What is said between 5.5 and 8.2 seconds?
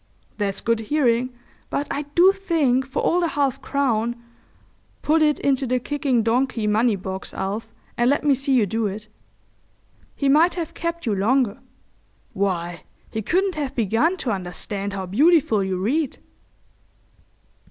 the kicking donkey money box, Alf, and